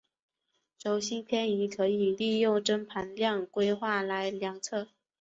[0.79, 4.87] 轴心偏移可以利用针盘量规来量测。